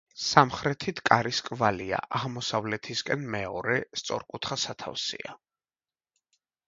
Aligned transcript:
სამხრეთით 0.27 1.01
კარის 1.09 1.41
კვალია, 1.49 1.99
აღმოსავლეთისკენ 2.19 3.27
მეორე 3.35 3.77
სწორკუთხა 4.01 4.59
სათავსია. 4.67 5.37